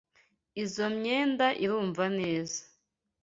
Izoi 0.63 0.91
myenda 0.97 1.47
irumva 1.63 2.05
neza. 2.19 2.59